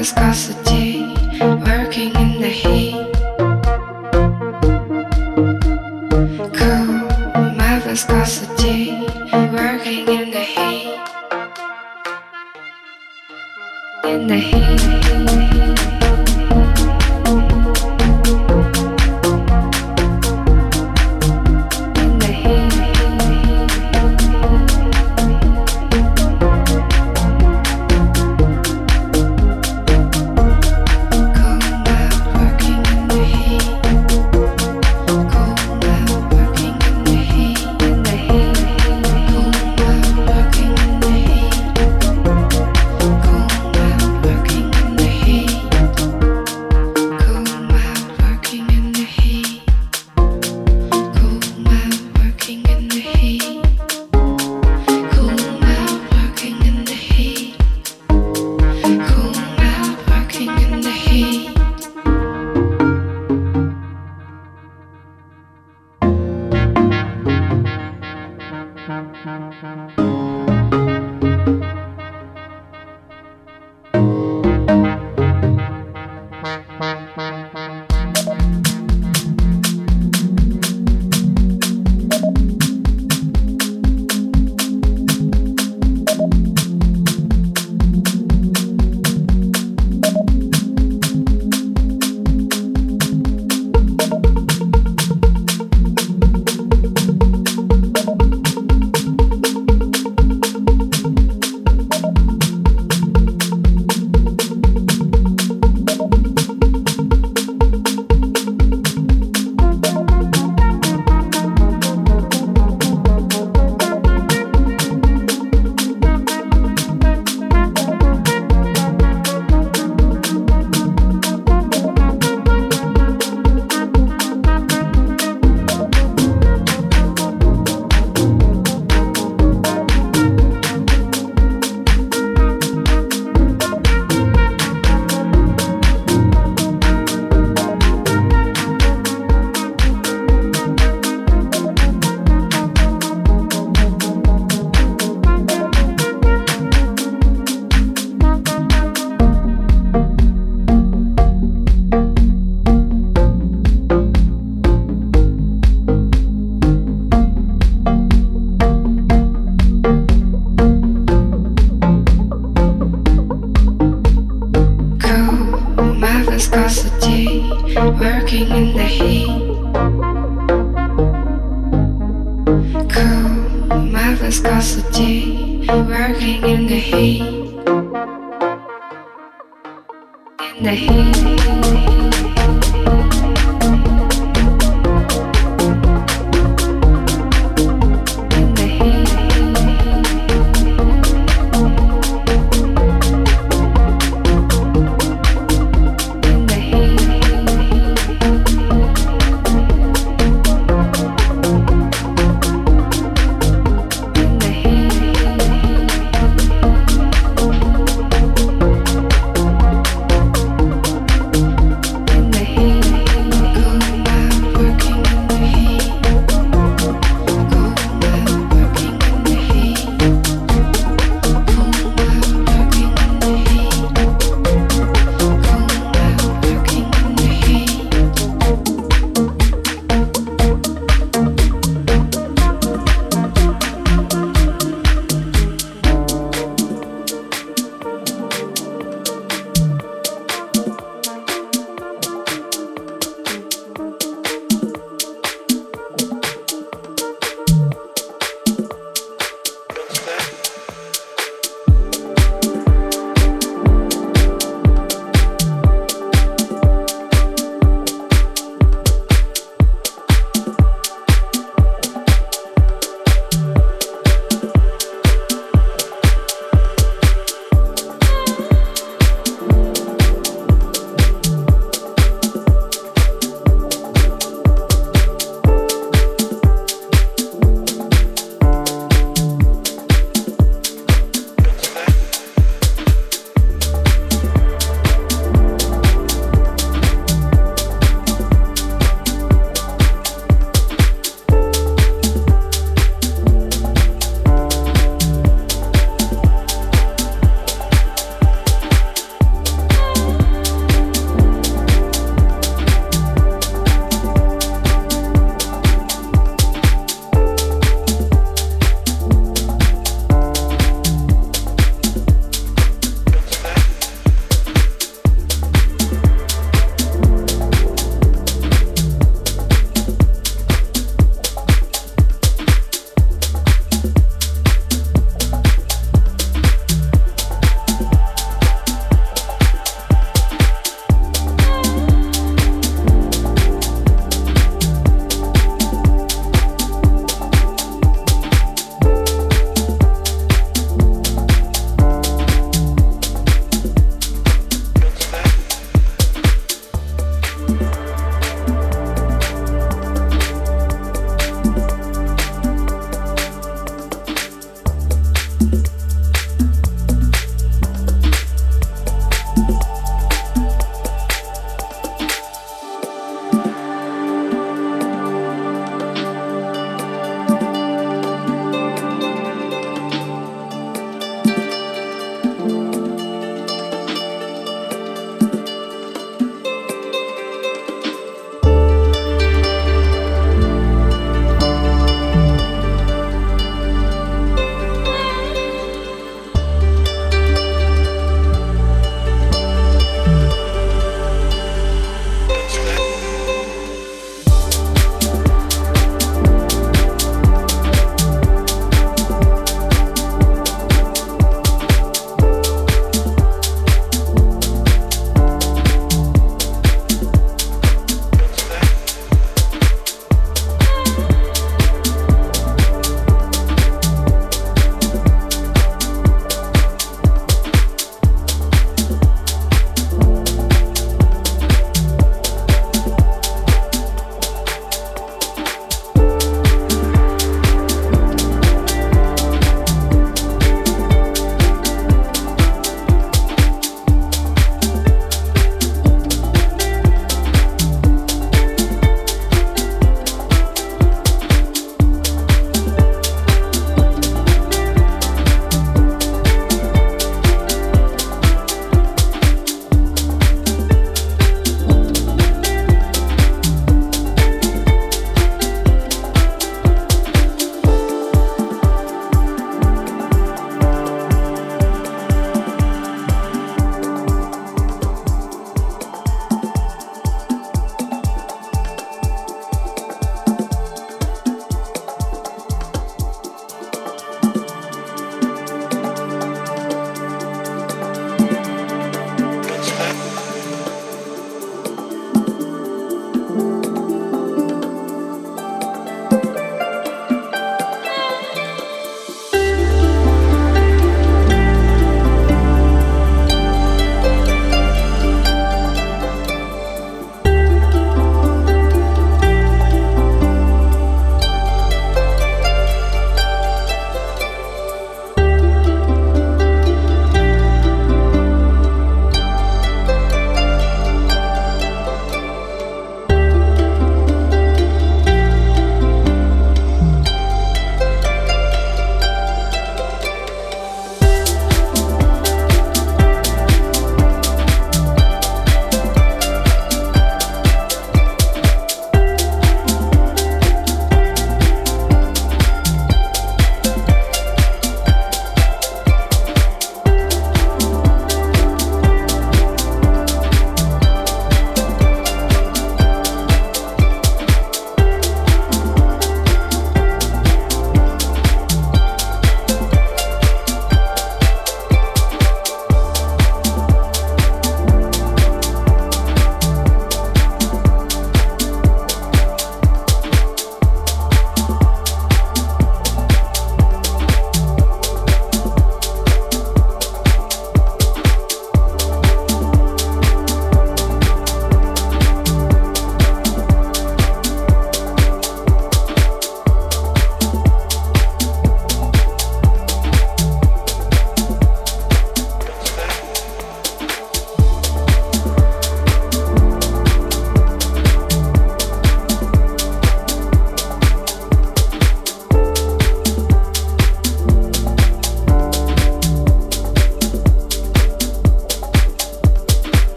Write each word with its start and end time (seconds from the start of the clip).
escassa 0.00 0.59